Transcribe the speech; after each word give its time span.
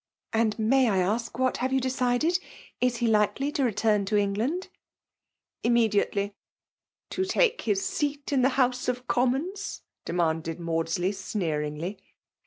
•^ 0.45 0.51
Ahd 0.51 0.57
may 0.57 0.89
1 0.89 0.97
ask, 0.99 1.37
what 1.37 1.57
have 1.57 1.71
you 1.71 1.79
decided? 1.79 2.39
Is 2.79 2.95
he 2.95 3.07
likely 3.07 3.51
to 3.51 3.63
return 3.63 4.03
to 4.05 4.17
England?'* 4.17 4.69
'••^ 5.63 5.71
Tttttnediately."'' 5.71 6.33
To 7.11 7.23
take 7.23 7.61
his 7.61 7.85
scat 7.85 8.33
in 8.33 8.41
the 8.41 8.49
House 8.57 8.87
of 8.87 9.05
Com 9.07 9.33
mons 9.33 9.81
?*' 9.33 9.81
demanded 10.05 10.59
Maudsley, 10.59 11.11
snceringly. 11.11 11.97